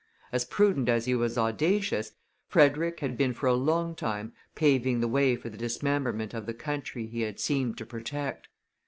As 0.31 0.45
prudent 0.45 0.89
as 0.89 1.05
he 1.05 1.13
was 1.13 1.37
audacious, 1.37 2.13
Frederick 2.47 3.01
had 3.01 3.15
been 3.15 3.33
for 3.35 3.45
a 3.45 3.53
long 3.53 3.93
time 3.93 4.33
paving 4.55 4.99
the 4.99 5.07
way 5.07 5.35
for 5.35 5.49
the 5.49 5.57
dismemberment 5.59 6.33
of 6.33 6.47
the 6.47 6.55
country 6.55 7.05
he 7.05 7.21
had 7.21 7.39
seemed 7.39 7.77
to 7.77 7.85
protect. 7.85 8.47